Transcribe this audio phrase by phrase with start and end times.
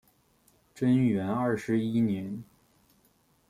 [0.73, 2.43] 贞元二十一年